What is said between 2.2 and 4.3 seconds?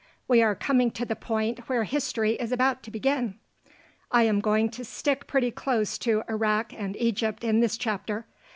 is about to begin. I